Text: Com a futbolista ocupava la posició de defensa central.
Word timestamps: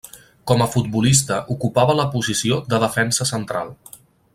Com 0.51 0.63
a 0.65 0.67
futbolista 0.75 1.37
ocupava 1.57 1.97
la 2.01 2.07
posició 2.17 2.61
de 2.73 2.83
defensa 2.87 3.33
central. 3.37 3.75